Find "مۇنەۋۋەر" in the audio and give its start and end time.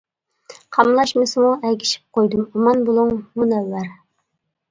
3.43-3.87